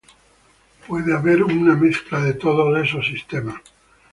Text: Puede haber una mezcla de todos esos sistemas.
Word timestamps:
Puede 0.87 1.13
haber 1.13 1.43
una 1.43 1.75
mezcla 1.75 2.21
de 2.21 2.33
todos 2.33 2.75
esos 2.83 3.05
sistemas. 3.05 3.61